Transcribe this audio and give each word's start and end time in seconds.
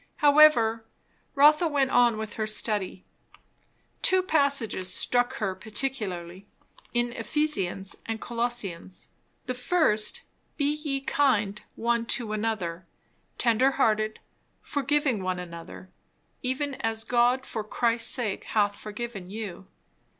However, 0.15 0.83
Rotha 1.35 1.67
went 1.67 1.91
on 1.91 2.17
with 2.17 2.33
her 2.33 2.47
study. 2.47 3.05
Two 4.01 4.23
passages 4.23 4.91
struck 4.91 5.35
her 5.35 5.53
particularly, 5.53 6.47
in 6.91 7.13
Ephesians 7.13 7.95
and 8.07 8.19
Colossians. 8.19 9.09
The 9.45 9.53
first 9.53 10.23
"Be 10.57 10.71
ye 10.73 11.01
kind 11.01 11.61
one 11.75 12.07
to 12.17 12.33
another, 12.33 12.87
tender 13.37 13.73
hearted, 13.73 14.19
forgiving 14.59 15.21
one 15.21 15.37
another, 15.37 15.91
even 16.41 16.73
as 16.83 17.03
God 17.03 17.45
for 17.45 17.63
Christ's 17.63 18.11
sake 18.11 18.43
hath 18.45 18.75
forgiven 18.75 19.29
you." 19.29 19.67